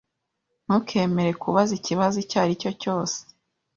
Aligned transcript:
Ntukemere 0.65 1.31
kubaza 1.41 1.71
ikibazo 1.79 2.15
icyo 2.23 2.37
ari 2.43 2.53
cyo 2.61 2.71
cyose. 2.81 3.17